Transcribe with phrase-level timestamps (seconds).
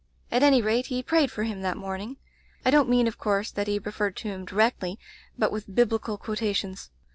[0.31, 2.17] At any rate he prayed for him that morning.
[2.65, 4.97] I don't mean^ of course, that he referred to him directly,
[5.37, 6.89] but with Biblical quotations.